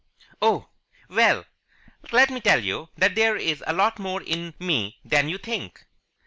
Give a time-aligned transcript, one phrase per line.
[0.41, 0.69] "Oh!
[1.09, 1.45] Well,
[2.11, 5.85] let me tell you that there is a lot more in me than you think."